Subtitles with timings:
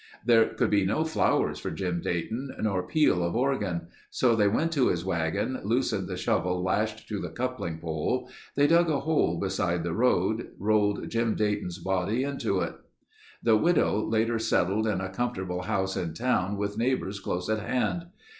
[0.25, 3.89] There could be no flowers for Jim Dayton nor peal of organ.
[4.09, 8.27] So they went to his wagon, loosened the shovel lashed to the coupling pole.
[8.55, 12.73] They dug a hole beside the road, rolled Jim Dayton's body into it.
[13.43, 18.07] The widow later settled in a comfortable house in town with neighbors close at hand.